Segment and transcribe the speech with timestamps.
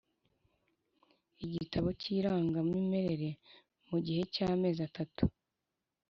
[1.45, 3.29] igitabo cyIrangamimere
[3.89, 5.23] mu gihe cy amezi atatu